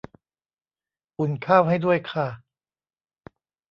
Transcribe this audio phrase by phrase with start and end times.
[1.19, 2.27] อุ่นข้าวให้ด้วยค่ะ